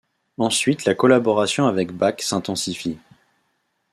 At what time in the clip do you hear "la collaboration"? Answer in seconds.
0.85-1.67